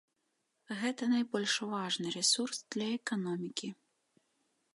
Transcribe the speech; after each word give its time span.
Гэта 0.79 1.09
найбольш 1.15 1.53
важны 1.73 2.07
рэсурс 2.17 2.57
для 2.77 2.87
эканомікі. 2.97 3.69